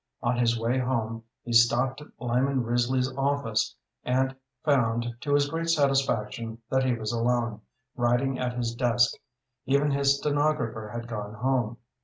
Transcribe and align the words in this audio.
On 0.23 0.35
his 0.35 0.59
way 0.59 0.79
home 0.79 1.23
he 1.43 1.53
stopped 1.53 2.01
at 2.01 2.07
Lyman 2.19 2.63
Risley's 2.63 3.15
office, 3.15 3.75
and 4.03 4.35
found, 4.65 5.13
to 5.21 5.35
his 5.35 5.47
great 5.47 5.69
satisfaction, 5.69 6.57
that 6.71 6.83
he 6.83 6.95
was 6.95 7.11
alone, 7.11 7.61
writing 7.95 8.39
at 8.39 8.53
his 8.57 8.73
desk. 8.73 9.13
Even 9.67 9.91
his 9.91 10.17
stenographer 10.17 10.89
had 10.89 11.07
gone 11.07 11.35
home. 11.35 11.77